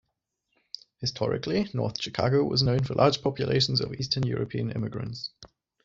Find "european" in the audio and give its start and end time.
4.25-4.71